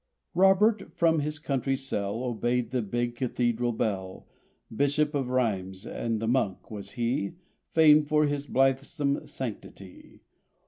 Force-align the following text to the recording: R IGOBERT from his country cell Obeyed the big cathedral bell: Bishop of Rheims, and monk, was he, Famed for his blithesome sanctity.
R 0.33 0.45
IGOBERT 0.45 0.93
from 0.95 1.19
his 1.19 1.37
country 1.37 1.75
cell 1.75 2.23
Obeyed 2.23 2.71
the 2.71 2.81
big 2.81 3.15
cathedral 3.15 3.71
bell: 3.71 4.25
Bishop 4.75 5.13
of 5.13 5.29
Rheims, 5.29 5.85
and 5.85 6.27
monk, 6.27 6.71
was 6.71 6.93
he, 6.93 7.33
Famed 7.69 8.07
for 8.07 8.25
his 8.25 8.47
blithesome 8.47 9.27
sanctity. 9.27 10.23